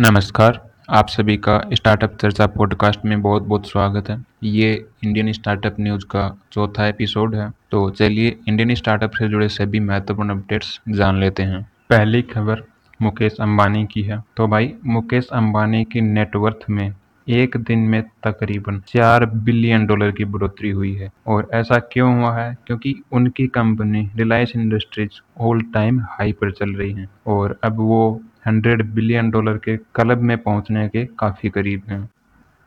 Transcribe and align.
नमस्कार, 0.00 0.70
आप 0.90 1.08
सभी 1.08 1.36
का 1.36 1.62
स्टार्टअप 1.72 2.16
चर्चा 2.16 2.46
पॉडकास्ट 2.46 3.00
में 3.04 3.22
बहुत-बहुत 3.22 3.68
स्वागत 3.68 4.10
है। 4.10 4.24
ये 4.42 4.86
इंडियन 5.04 5.32
स्टार्टअप 5.32 5.76
न्यूज़ 5.80 6.04
का 6.04 6.42
चौथा 6.52 6.86
एपिसोड 6.86 7.34
है। 7.34 7.52
तो 7.70 7.90
चलिए 7.90 8.38
इंडियन 8.48 8.74
स्टार्टअप 8.74 9.10
से 9.10 9.28
जुड़े 9.28 9.48
सभी 9.48 9.80
महत्वपूर्ण 9.80 10.30
अपडेट्स 10.30 10.80
जान 10.88 11.20
लेते 11.20 11.42
हैं। 11.42 11.72
पहली 11.90 12.22
खबर 12.22 12.62
मुकेश 13.02 13.36
अंबानी 13.40 13.86
की 13.86 14.02
है। 14.02 14.24
तो 14.36 14.46
भाई 14.46 14.74
मुकेश 14.86 15.28
अंबानी 15.32 15.84
की 15.84 16.00
नेटवर्थ 16.00 16.58
में 16.70 16.94
एक 17.28 17.56
दिन 17.56 17.78
में 17.78 18.02
तकरीबन 18.02 18.80
चार 18.80 19.26
बिलियन 19.26 19.86
डॉलर 19.86 20.10
की 20.10 20.24
बढ़ोतरी 20.24 20.70
हुई 20.70 20.94
है। 20.94 21.10
और 21.26 21.48
ऐसा 21.52 21.78
क्यों 21.78 22.18
हुआ 22.18 22.38
है? 22.38 22.56
क्योंकि 22.66 23.02
उनकी 23.12 23.46
company 23.46 24.10
Reliance 24.16 24.52
Industries 24.56 25.10
all 25.40 25.60
time 25.62 26.00
high 26.00 26.32
पर 26.32 26.52
चल 26.52 26.70
रही 26.70 26.92
है 26.92 27.08
और 27.26 27.58
अब 27.64 27.76
वो 27.76 28.20
हंड्रेड 28.46 28.94
बिलियन 28.94 29.30
डॉलर 29.30 29.56
के 29.56 29.76
क्लब 29.76 30.18
में 30.18 30.38
पहुँचने 30.38 30.88
के 30.88 31.04
काफ़ी 31.18 31.50
करीब 31.50 31.82
हैं। 31.88 32.08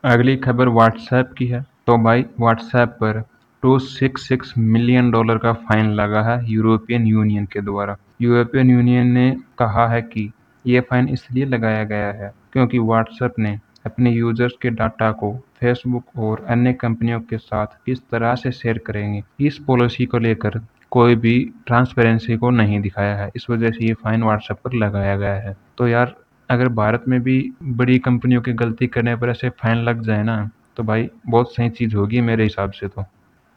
अगली 0.04 0.36
खबर 0.36 0.68
व्हाट्सएप 0.68 1.30
की 1.38 1.46
है। 1.46 1.64
तो 1.86 1.98
भाई 1.98 2.24
व्हाट्सएप 2.40 2.88
पर 2.88 3.24
266 3.62 4.54
मिलियन 4.58 5.10
डॉलर 5.10 5.38
का 5.38 5.52
फाइन 5.52 5.92
लगा 5.92 6.22
है 6.22 6.50
यूरोपियन 6.50 7.06
यूनियन 7.06 7.44
के 7.44 7.60
द्वारा। 7.60 7.96
यूरोपियन 8.22 8.70
यूनियन 8.70 9.06
ने 9.06 9.36
कहा 9.58 9.88
है 9.88 10.02
कि 10.02 10.32
ये 10.66 10.80
फाइन 10.80 11.08
इसलिए 11.08 11.44
लगाया 11.44 11.84
गया 11.84 12.12
है 12.12 12.32
क्योंकि 12.52 12.78
व्हाट्सएप 12.78 13.34
ने 13.38 13.58
अपने 13.84 14.10
यूज़र्स 14.10 14.52
के 14.62 14.70
डाटा 14.70 15.10
को 15.12 15.32
फेसबुक 15.60 16.18
और 16.18 16.44
अन्य 16.48 16.72
कंपनियों 16.72 17.20
के 17.20 17.38
साथ 17.38 17.66
किस 17.86 17.98
तरह 18.10 18.34
से 18.34 18.52
शेयर 18.52 18.78
करेंगे, 18.78 19.22
इस 19.40 19.58
पॉलिसी 19.58 20.06
को 20.06 20.18
लेकर 20.18 20.60
कोई 20.90 21.14
भी 21.16 21.38
ट्रांसपेरेंसी 21.66 22.36
को 22.36 22.50
नहीं 22.50 22.80
दिखाया 22.80 23.16
है। 23.16 23.30
इस 23.36 23.46
वजह 23.50 23.70
से 23.70 23.84
ये 23.84 23.94
फाइन 23.94 24.22
व्हाट्सएप 24.22 24.58
पर 24.64 24.72
लगाया 24.74 25.16
गया 25.16 25.34
है। 25.34 25.56
तो 25.78 25.88
यार, 25.88 26.14
अगर 26.50 26.68
भारत 26.68 27.04
में 27.08 27.20
भी 27.22 27.52
बड़ी 27.62 27.98
कंपनियों 27.98 28.42
की 28.42 28.52
गलती 28.52 28.86
करने 28.86 29.16
पर 29.16 29.28
ऐसे 29.28 29.48
फाइन 29.50 29.78
लग 29.78 30.02
जाए 30.02 30.22
ना 30.22 30.50
तो 30.76 30.82
भाई, 30.82 31.08
बहुत 31.26 31.54
सही 31.54 31.68
चीज़ 31.70 31.96
होगी 31.96 32.20
मेरे 32.20 32.42
हिसाब 32.42 32.70
से 32.70 32.88
तो। 32.88 33.04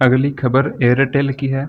अगली 0.02 0.32
खबर 0.32 0.74
एयरटेल 0.84 1.32
की 1.34 1.48
है। 1.48 1.68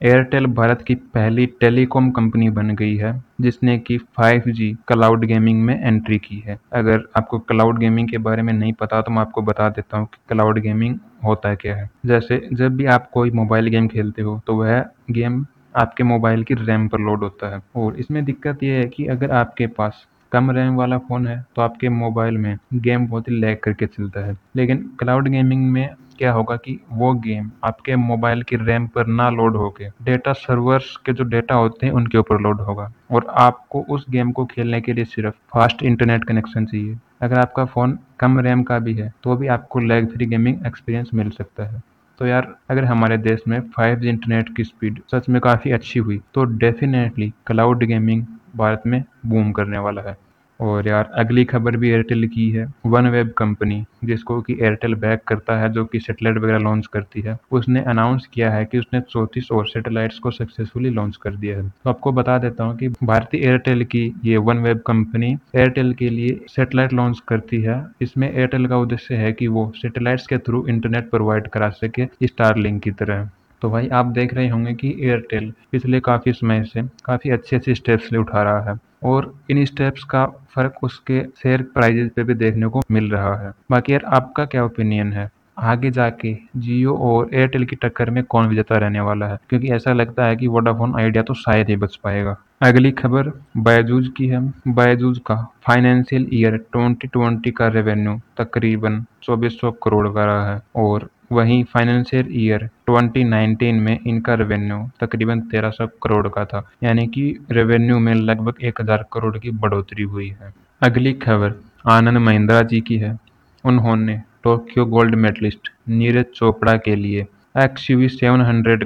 एयरटेल 0.00 0.46
भारत 0.46 0.82
की 0.82 0.94
पहली 0.94 1.44
टेलीकॉम 1.60 2.10
कंपनी 2.10 2.48
बन 2.50 2.70
गई 2.76 2.96
है, 2.96 3.12
जिसने 3.40 3.76
कि 3.78 3.96
5G 4.18 4.72
क्लाउड 4.88 5.24
गेमिंग 5.24 5.62
में 5.64 5.74
एंट्री 5.76 6.18
की 6.18 6.42
है। 6.46 6.58
अगर 6.72 7.02
आपको 7.16 7.38
क्लाउड 7.40 7.78
गेमिंग 7.78 8.08
के 8.08 8.18
बारे 8.18 8.42
में 8.42 8.52
नहीं 8.52 8.72
पता 8.72 9.00
तो 9.02 9.10
मैं 9.10 9.20
आपको 9.20 9.42
बता 9.42 9.68
देता 9.68 9.98
हूँ 9.98 10.06
कि 10.06 10.18
क्लाउड 10.28 10.58
गेमिंग 10.58 10.98
होता 11.24 11.48
है 11.48 11.56
क्या 11.56 11.76
है। 11.76 11.88
जैसे, 12.06 12.40
जब 12.52 12.76
भी 12.76 12.86
आप 12.86 13.10
कोई 13.10 13.30
मोबाइल 13.32 13.68
गेम 13.68 13.88
खेलते 13.88 14.22
हो 14.22 14.40
तो 14.46 14.56
वह 14.56 14.84
गेम 15.10 15.44
आपके 15.76 16.04
मोबाइल 16.04 16.42
की 16.44 16.54
रैम 16.56 16.88
पर 16.88 17.00
लोड 17.00 17.22
होता 17.22 17.54
है। 17.54 17.60
और 17.76 17.96
इसमें 17.96 18.24
दिक्कत 18.24 18.62
यह 18.62 18.78
है 18.78 18.86
कि 18.88 19.06
अगर 19.06 19.30
आपके 19.32 19.66
पास 19.68 20.06
कम 20.32 20.50
रैम 20.50 20.74
वाला 20.76 20.98
फ़ोन 20.98 21.26
है 21.26 21.44
तो 21.56 21.62
आपके 21.62 21.88
मोबाइल 21.88 22.38
में 22.38 22.56
गेम 22.74 23.06
बहुत 23.06 23.28
ही 23.28 23.34
लैग 23.34 23.58
करके 23.64 23.86
चलता 23.86 24.26
है। 24.26 24.36
लेकिन 24.56 24.90
क्लाउड 24.98 25.28
गेमिंग 25.28 25.70
में 25.72 25.88
क्या 26.18 26.32
होगा 26.32 26.56
कि 26.56 26.78
वो 26.90 27.12
गेम 27.20 27.50
आपके 27.64 27.96
मोबाइल 27.96 28.42
की 28.42 28.56
रैम 28.56 28.86
पर 28.86 29.06
ना 29.06 29.28
लोड 29.30 29.56
होके 29.56 29.88
डेटा 30.02 30.32
सर्वर्स 30.32 30.96
के 30.96 31.12
जो 31.12 31.24
डेटा 31.24 31.54
होते 31.54 31.86
हैं, 31.86 31.92
उनके 31.92 32.18
ऊपर 32.18 32.40
लोड 32.40 32.60
होगा। 32.60 32.90
और 33.10 33.26
आपको 33.38 33.84
उस 33.90 34.06
गेम 34.10 34.32
को 34.32 34.44
खेलने 34.44 34.80
के 34.80 34.92
लिए 34.92 35.04
सिर्फ़ 35.04 35.34
फास्ट 35.54 35.82
इंटरनेट 35.82 36.24
कनेक्शन 36.24 36.66
चाहिए। 36.66 36.96
अगर 37.22 37.38
आपका 37.38 37.64
फ़ोन 37.64 37.98
कम 38.20 38.38
रैम 38.40 38.62
का 38.62 38.78
भी 38.78 38.94
है 38.94 39.12
तो 39.22 39.36
भी 39.36 39.46
आपको 39.48 39.80
लैग 39.80 40.08
फ्री 40.08 40.26
गेमिंग 40.26 40.66
एक्सपीरियंस 40.66 41.10
मिल 41.14 41.30
सकता 41.30 41.64
है। 41.64 41.82
तो 42.18 42.26
यार, 42.26 42.54
अगर 42.70 42.84
हमारे 42.84 43.16
देश 43.18 43.42
में 43.48 43.60
5G 43.70 44.04
इंटरनेट 44.04 44.54
की 44.56 44.64
स्पीड 44.64 45.00
सच 45.14 45.28
में 45.28 45.40
काफ़ी 45.40 45.70
अच्छी 45.70 45.98
हुई 45.98 46.20
तो 46.34 46.44
डेफिनेटली 46.58 47.32
क्लाउड 47.46 47.84
गेमिंग 47.84 48.24
भारत 48.56 48.82
में 48.86 49.02
बूम 49.26 49.52
करने 49.52 49.78
वाला 49.78 50.02
है। 50.02 50.16
और 50.60 50.88
यार, 50.88 51.10
अगली 51.14 51.44
खबर 51.44 51.76
भी 51.76 51.90
एयरटेल 51.90 52.26
की 52.28 52.50
है 52.50 52.66
वन 52.86 53.06
वेब 53.06 53.32
कंपनी 53.38 53.84
जिसको 54.04 54.40
कि 54.40 54.52
एयरटेल 54.52 54.94
बैक 54.94 55.20
करता 55.28 55.58
है, 55.58 55.68
जो 55.72 55.84
कि 55.84 56.00
सेटेलाइट 56.00 56.38
वगैरह 56.38 56.58
लॉन्च 56.58 56.86
करती 56.86 57.20
है, 57.20 57.36
उसने 57.52 57.80
अनाउंस 57.82 58.26
किया 58.26 58.50
है 58.50 58.64
कि 58.64 58.78
उसने 58.78 59.00
चौंतीस 59.00 59.50
और 59.52 59.66
सेटेलाइट्स 59.66 60.18
को 60.18 60.30
सक्सेसफुली 60.30 60.90
लॉन्च 60.90 61.16
कर 61.16 61.36
दिया 61.36 61.56
है। 61.56 61.68
तो 61.68 61.90
आपको 61.90 62.12
बता 62.12 62.38
देता 62.38 62.64
हूँ 62.64 62.76
कि 62.76 62.88
भारतीय 62.88 63.40
एयरटेल 63.40 63.84
की 63.84 64.14
ये 64.24 64.36
वन 64.36 64.58
वेब 64.58 64.82
कंपनी 64.86 65.36
एयरटेल 65.56 65.92
के 65.94 66.08
लिए 66.08 66.40
सेटेलाइट 66.48 66.92
लॉन्च 66.92 67.22
करती 67.28 67.60
है। 67.60 67.84
इसमें 68.02 68.32
एयरटेल 68.32 68.66
का 68.66 68.78
उद्देश्य 68.78 69.14
है 69.14 69.32
कि 69.32 69.46
वो 69.46 69.72
सेटेलाइट्स 69.76 70.26
के 70.26 70.38
थ्रू 70.38 70.66
इंटरनेट 70.66 71.10
प्रोवाइड 71.10 71.48
करा 71.48 71.68
सके 71.68 72.06
स्टार 72.26 72.56
लिंक 72.56 72.82
की 72.82 72.90
तरह। 72.90 73.28
तो 73.62 73.70
भाई, 73.70 73.88
आप 73.88 74.06
देख 74.06 74.34
रहे 74.34 74.48
होंगे 74.48 74.72
कि 74.74 74.96
एयरटेल 75.00 75.52
पिछले 75.72 76.00
काफ़ी 76.00 76.32
समय 76.32 76.64
से 76.64 76.82
काफ़ी 77.04 77.30
अच्छे 77.30 77.56
अच्छे 77.56 77.74
स्टेप्स 77.74 78.12
ले 78.12 78.18
उठा 78.18 78.42
रहा 78.42 78.70
है। 78.70 78.78
और 79.06 79.34
इन 79.50 79.64
स्टेप्स 79.64 80.04
का 80.04 80.26
फ़र्क 80.26 80.74
उसके 80.82 81.22
शेयर 81.42 81.62
प्राइजेज 81.62 82.10
पे 82.10 82.24
भी 82.24 82.34
देखने 82.34 82.66
को 82.66 82.82
मिल 82.90 83.10
रहा 83.10 83.36
है। 83.36 83.52
बाकी 83.70 83.92
यार, 83.92 84.04
आपका 84.04 84.44
क्या 84.44 84.64
ओपिनियन 84.64 85.12
है? 85.12 85.30
आगे 85.58 85.90
जाके 85.90 86.36
जियो 86.56 86.94
और 86.94 87.30
एयरटेल 87.34 87.64
की 87.64 87.76
टक्कर 87.76 88.10
में 88.10 88.24
कौन 88.24 88.46
विजेता 88.46 88.76
रहने 88.76 89.00
वाला 89.00 89.26
है? 89.26 89.38
क्योंकि 89.48 89.68
ऐसा 89.68 89.92
लगता 89.92 90.24
है 90.24 90.36
कि 90.36 90.46
वोडाफोन 90.46 91.00
आइडिया 91.00 91.22
तो 91.22 91.34
शायद 91.34 91.68
ही 91.68 91.76
बच 91.76 91.96
पाएगा। 91.96 92.36
अगली 92.62 92.90
खबर 92.90 93.30
बायजूज 93.56 94.08
की 94.16 94.26
है। 94.26 94.52
बायजूज 94.68 95.18
का 95.26 95.36
फाइनेंशियल 95.66 96.26
ईयर 96.32 96.56
2020 96.76 97.50
का 97.50 97.68
रेवेन्यू 97.68 98.20
तकरीबन 98.36 99.04
2400 99.22 99.70
करोड़ 99.82 100.08
का 100.08 100.24
रहा 100.24 100.54
है 100.54 100.60
और 100.76 101.08
वहीं 101.32 101.62
फाइनेंशियल 101.64 102.26
ईयर 102.30 102.68
2019 102.90 103.80
में 103.80 103.98
इनका 104.06 104.34
रेवेन्यू 104.34 104.78
तकरीबन 105.00 105.40
1300 105.40 105.86
करोड़ 106.02 106.28
का 106.28 106.44
था, 106.44 106.62
यानी 106.82 107.06
कि 107.06 107.46
रेवेन्यू 107.50 107.98
में 107.98 108.14
लगभग 108.14 108.54
1000 108.62 109.04
करोड़ 109.12 109.38
की 109.38 109.50
बढ़ोतरी 109.50 110.02
हुई 110.02 110.28
है। 110.42 110.52
अगली 110.82 111.12
खबर 111.12 111.54
आनंद 111.86 112.18
महिंद्रा 112.18 112.60
जी 112.62 112.80
की 112.80 112.96
है। 112.96 113.18
उन्होंने 113.64 114.20
Tokyo 114.44 114.84
gold 114.86 115.14
medalist 115.14 115.68
Neeraj 115.88 116.24
Chopra 116.34 116.76
के 116.76 116.94
लिए 116.94 117.26
एक्स 117.58 117.90
यू 117.90 117.98
वी 117.98 118.08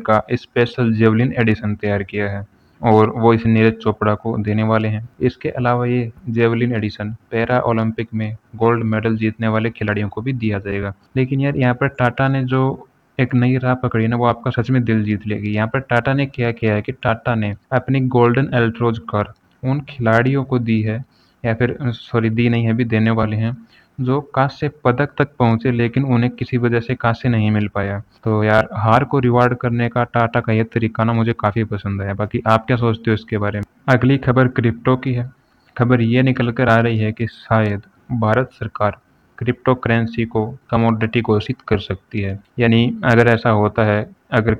का 0.00 0.22
स्पेशल 0.32 0.92
जेवलिन 0.92 1.32
एडिशन 1.32 1.74
तैयार 1.74 2.02
किया 2.02 2.30
है। 2.30 2.44
और 2.80 3.10
वो 3.10 3.32
इस 3.34 3.46
नीरज 3.46 3.72
चोपड़ा 3.72 4.14
को 4.14 4.36
देने 4.38 4.62
वाले 4.62 4.88
हैं। 4.88 5.08
इसके 5.20 5.48
अलावा 5.48 5.86
ये 5.86 6.10
जेवलिन 6.30 6.72
एडिशन 6.74 7.10
पैरा 7.30 7.58
ओलंपिक 7.60 8.08
में 8.14 8.36
गोल्ड 8.56 8.84
मेडल 8.84 9.16
जीतने 9.16 9.48
वाले 9.48 9.70
खिलाड़ियों 9.70 10.08
को 10.08 10.22
भी 10.22 10.32
दिया 10.32 10.58
जाएगा। 10.58 10.92
लेकिन 11.16 11.40
यार, 11.40 11.56
यहाँ 11.56 11.74
पर 11.74 11.88
टाटा 11.88 12.28
ने 12.28 12.44
जो 12.44 12.86
एक 13.18 13.34
नई 13.34 13.56
राह 13.56 13.74
पकड़ी 13.74 14.06
ना, 14.06 14.16
वो 14.16 14.26
आपका 14.26 14.50
सच 14.50 14.70
में 14.70 14.82
दिल 14.84 15.02
जीत 15.04 15.26
लेगी। 15.26 15.50
यहाँ 15.50 15.68
पर 15.68 15.80
टाटा 15.80 16.12
ने 16.14 16.26
क्या 16.26 16.50
किया 16.52 16.74
है 16.74 16.82
कि 16.82 16.92
टाटा 16.92 17.34
ने 17.34 17.54
अपनी 17.72 18.00
गोल्डन 18.00 18.50
एल्ट्रोज 18.54 18.98
कार 19.10 19.32
उन 19.62 19.80
खिलाड़ियों 19.80 20.44
को 20.44 20.58
दी 20.58 20.80
है, 20.82 21.04
या 21.44 21.54
फिर, 21.54 21.76
सॉरी, 21.82 22.30
दी 22.30 22.48
नहीं 22.48 22.64
है 22.64 22.72
भी 22.72 22.84
देने 22.84 23.10
वाले 23.10 23.36
हैं। 23.36 23.56
जो 24.00 24.20
कांस्य 24.20 24.70
पदक 24.84 25.08
तक 25.18 25.28
पहुँचे, 25.38 25.70
लेकिन 25.70 26.04
उन्हें 26.04 26.30
किसी 26.30 26.56
वजह 26.56 26.80
से 26.80 26.94
कांस्य 26.94 27.28
नहीं 27.28 27.50
मिल 27.50 27.68
पाया। 27.68 28.02
तो 28.24 28.44
यार, 28.44 28.68
हार 28.72 29.04
को 29.04 29.18
रिवार्ड 29.18 29.54
करने 29.54 29.88
का 29.88 30.04
टाटा 30.04 30.40
का 30.40 30.52
यह 30.52 30.64
तरीका 30.64 31.04
ना 31.04 31.12
मुझे 31.12 31.32
काफ़ी 31.32 31.64
पसंद 31.64 32.02
है 32.02 32.14
बाकी 32.14 32.42
आप 32.46 32.66
क्या 32.66 32.76
सोचते 32.76 33.10
हो 33.10 33.14
इसके 33.14 33.38
बारे 33.38 33.58
में? 33.58 33.64
अगली 33.88 34.18
खबर 34.18 34.48
क्रिप्टो 34.48 34.96
की 34.96 35.12
है। 35.12 35.30
खबर 35.78 36.00
ये 36.00 36.22
निकल 36.22 36.50
कर 36.52 36.68
आ 36.68 36.78
रही 36.78 36.98
है 36.98 37.12
कि 37.12 37.26
शायद 37.26 37.82
भारत 38.12 38.50
सरकार 38.52 38.98
क्रिप्टो 39.38 39.74
करेंसी 39.74 40.24
को 40.24 40.58
कमोडिटी 40.70 41.20
घोषित 41.20 41.56
कर 41.68 41.78
सकती 41.78 42.20
है। 42.20 42.40
यानी 42.58 43.00
अगर 43.04 43.28
ऐसा 43.28 43.50
होता 43.50 43.84
है, 43.84 44.10
अगर 44.32 44.54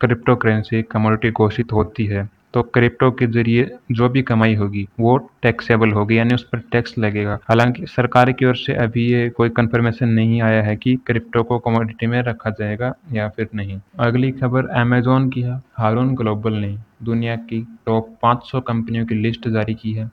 क्रिप्टो 0.00 0.36
करेंसी 0.36 0.82
कमोडिटी 0.82 1.30
घोषित 1.30 1.72
होती 1.72 2.06
है 2.06 2.28
तो 2.54 2.62
क्रिप्टो 2.62 3.10
के 3.10 3.26
ज़रिए 3.26 3.70
जो 3.92 4.08
भी 4.08 4.22
कमाई 4.22 4.54
होगी, 4.54 4.86
वो 5.00 5.16
टैक्सेबल 5.42 5.92
होगी, 5.92 6.18
यानी 6.18 6.34
उस 6.34 6.42
पर 6.44 6.58
टैक्स 6.72 6.98
लगेगा। 6.98 7.38
हालाँकि 7.48 7.86
सरकार 7.86 8.32
की 8.32 8.44
ओर 8.44 8.56
से 8.56 8.74
अभी 8.74 9.06
ये 9.12 9.28
कोई 9.30 9.48
कंफर्मेशन 9.48 10.08
नहीं 10.08 10.42
आया 10.42 10.62
है 10.62 10.76
कि 10.76 10.94
क्रिप्टो 11.06 11.42
को 11.42 11.58
कमोडिटी 11.58 12.06
में 12.06 12.20
रखा 12.22 12.50
जाएगा 12.50 12.92
या 13.12 13.28
फिर 13.28 13.48
नहीं। 13.54 13.80
अगली 13.98 14.30
खबर 14.32 14.66
अमेजोन 14.66 15.28
की 15.30 15.40
है। 15.40 15.60
हारून 15.76 16.14
ग्लोबल 16.14 16.52
ने 16.52 16.76
दुनिया 17.02 17.36
की 17.36 17.66
टॉप 17.86 18.16
500 18.22 18.60
कंपनियों 18.60 19.06
की 19.06 19.14
लिस्ट 19.14 19.48
जारी 19.48 19.74
की 19.74 19.92
है 19.92 20.10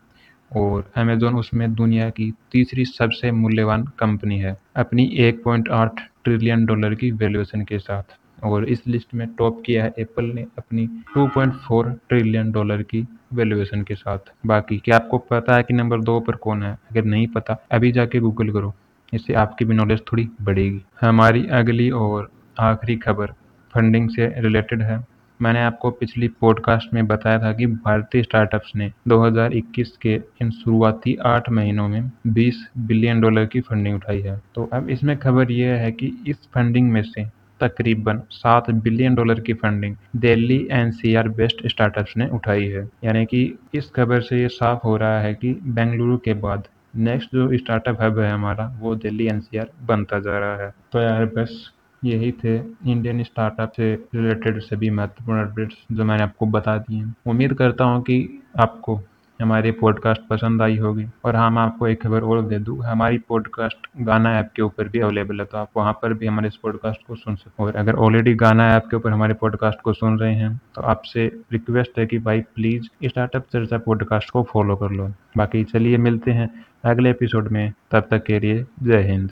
और 0.52 0.92
अमेजोन 0.98 1.36
उसमें 1.36 1.74
दुनिया 1.74 2.10
की 2.10 2.34
तीसरी 2.52 2.86
सबसे 2.86 3.32
मूल्यवान 3.32 3.84
कंपनी 4.00 4.40
है, 4.40 4.58
अपनी 4.76 5.06
1.8 5.20 6.00
ट्रिलियन 6.24 6.66
डॉलर 6.66 6.96
की 6.96 7.12
वैल्यूएशन 7.12 7.62
के 7.62 7.80
साथ। 7.80 8.04
और 8.44 8.66
इस 8.66 8.88
लिस्ट 8.88 9.14
में 9.14 9.28
टॉप 9.28 9.64
किया 9.66 9.84
है 9.84 9.94
एप्पल 10.00 10.26
ने 10.26 10.46
अपनी 10.58 10.88
2.4 10.88 11.94
ट्रिलियन 12.10 12.52
डॉलर 12.52 12.84
की 12.84 13.08
वैल्यूएशन 13.34 13.82
के 13.84 13.96
साथ। 13.96 14.20
बाकी, 14.46 14.78
क्या 14.78 14.96
आपको 14.96 15.18
पता 15.18 15.56
है 15.56 15.64
कि 15.64 15.74
नंबर 15.74 16.00
दो 16.00 16.20
पर 16.20 16.36
कौन 16.36 16.64
है? 16.64 16.78
अगर 16.92 17.04
नहीं 17.04 17.28
पता, 17.28 17.66
अभी 17.72 17.92
जाके 17.92 18.20
गूगल 18.20 18.52
करो। 18.52 18.76
इससे 19.14 19.34
आपकी 19.34 19.66
भी 19.66 19.76
नॉलेज 19.76 20.00
थोड़ी 20.00 20.30
बढ़ेगी। 20.42 20.82
हमारी 21.02 21.48
अगली 21.48 21.92
और 21.92 22.32
आखिरी 22.60 22.96
खबर 22.96 23.28
फंडिंग 23.74 24.10
से 24.10 24.42
रिलेटेड 24.42 24.82
है। 24.82 25.12
मैंने 25.42 25.62
आपको 25.62 25.92
पिछली 25.92 26.28
पॉडकास्ट 26.28 26.94
में 26.94 27.08
बताया 27.08 27.40
था 27.40 27.54
कि 27.54 27.66
भारतीय 27.66 28.24
स्टार्टअप्स 28.24 28.72
ने 28.76 28.92
2021 29.08 29.98
के 29.98 30.22
इन 30.42 30.52
शुरुआती 30.52 31.16
आठ 31.16 31.50
महीनों 31.50 31.88
में 31.88 32.12
20 32.28 32.70
बिलियन 32.78 33.22
डॉलर 33.22 33.46
की 33.46 33.62
फंडिंग 33.62 33.96
उठाई 33.96 34.22
है। 34.22 34.42
तो 34.56 34.70
अब 34.74 34.90
इसमें 34.90 35.18
खबर 35.18 35.52
यह 35.52 35.74
है 35.74 35.92
कि 35.92 36.24
इस 36.28 36.38
फंडिंग 36.56 36.92
में 36.92 37.04
से 37.04 37.41
तकरीबन 37.62 38.22
सात 38.32 38.70
बिलियन 38.84 39.16
डॉलर 39.16 39.40
की 39.40 39.54
funding 39.54 39.96
Delhi 40.18 40.68
NCR 40.72 41.30
best 41.32 41.68
startups 41.68 42.18
ने 42.18 42.28
उठाई 42.34 42.68
है। 42.68 42.88
यानी 43.04 43.26
कि 43.26 43.44
इस 43.74 43.90
खबर 43.96 44.22
से 44.22 44.42
ये 44.42 44.48
साफ़ 44.50 44.80
हो 44.86 44.96
रहा 44.98 45.20
है 45.22 45.34
कि 45.34 45.54
बेंगलुरु 45.70 46.18
के 46.18 46.34
बाद 46.42 46.68
नेक्स्ट 47.00 47.36
जो 47.36 47.58
स्टार्टअप 47.58 48.02
हब 48.02 48.20
है 48.20 48.32
हमारा, 48.32 48.66
वो 48.80 48.96
दिल्ली 48.96 49.28
एनसीआर 49.28 49.72
बनता 49.84 50.20
जा 50.20 50.40
रहा 50.40 50.64
है। 50.64 50.72
तो 50.92 51.02
यार 51.02 51.26
बस 51.38 51.72
यही 52.02 52.32
थे 52.44 52.56
इंडियन 52.58 53.24
स्टार्टअप 53.24 53.72
से 53.72 53.94
रिलेटेड 54.16 54.60
सभी 54.62 54.90
महत्वपूर्ण 54.90 55.42
अपडेट्स 55.42 55.76
जो 55.92 56.04
मैंने 56.04 56.24
आपको 56.24 56.46
बता 56.48 56.78
दिए 56.78 57.04
उम्मीद 57.26 57.54
करता 57.54 57.84
हूँ 57.84 58.02
कि 58.02 58.18
आपको 58.60 59.00
हमारी 59.42 59.72
पॉडकास्ट 59.72 60.22
पसंद 60.30 60.62
आई 60.62 60.78
होगी। 60.78 61.06
और 61.26 61.36
हम 61.36 61.58
आपको 61.58 61.88
एक 61.88 62.02
खबर 62.04 62.22
और 62.22 62.42
दे 62.42 62.60
दूँ, 62.60 62.78
हमारी 62.84 63.18
पॉडकास्ट 63.30 63.88
गाना 64.02 64.38
ऐप 64.40 64.50
के 64.56 64.62
ऊपर 64.62 64.88
भी 64.88 65.00
अवेलेबल 65.00 65.40
है 65.40 65.46
तो 65.46 65.58
आप 65.58 65.70
वहाँ 65.78 65.94
पर 65.94 66.14
भी 66.14 66.28
हमारे 66.28 66.48
इस 66.48 66.56
पॉडकास्ट 66.56 67.06
को 67.08 67.16
सुन 67.16 67.36
सकते 67.36 67.64
और 67.64 67.76
अगर 67.76 67.96
ऑलरेडी 67.96 68.34
गाना 68.36 68.68
ऐप 68.76 68.86
के 68.90 68.96
ऊपर 68.96 69.12
हमारे 69.12 69.34
पॉडकास्ट 69.34 69.82
को 69.82 69.94
सुन 69.94 70.20
रहे 70.20 70.34
हैं 70.34 70.56
तो 70.76 70.82
आपसे 70.82 71.26
रिक्वेस्ट 71.52 72.00
है 72.00 72.06
कि 72.06 72.20
भाई 72.20 72.42
प्लीज़ 72.56 72.88
स्टार्टअप 73.06 73.46
चर्चा 73.54 73.78
पॉडकास्ट 73.78 74.30
को 74.30 74.44
फॉलो 74.44 74.76
कर 74.76 74.92
लो। 74.92 75.08
बाकी 75.38 75.64
चलिए 75.64 75.98
मिलते 75.98 76.32
हैं 76.32 76.50
अगले 76.86 77.10
एपिसोड 77.10 77.48
में, 77.48 77.74
तब 77.92 78.08
तक 78.12 78.24
के 78.24 78.40
लिए 78.40 78.66
जय 78.84 79.02
हिंद। 79.02 79.30